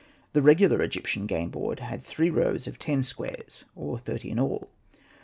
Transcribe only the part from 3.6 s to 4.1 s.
or